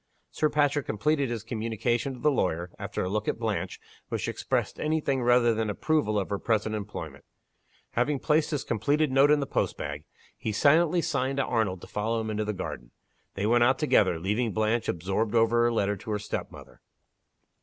[0.31, 4.79] Sir Patrick completed his communication to the lawyer after a look at Blanche, which expressed
[4.79, 7.23] any thing rather than approval of her present employment.
[7.91, 10.03] Having placed his completed note in the postbag,
[10.35, 12.89] he silently signed to Arnold to follow him into the garden.
[13.35, 16.81] They went out together, leaving Blanche absorbed over her letter to her step mother.